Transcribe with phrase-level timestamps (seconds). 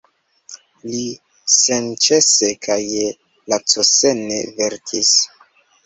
[0.85, 1.01] Li
[1.57, 2.81] senĉese kaj
[3.55, 5.17] lacosene verkis.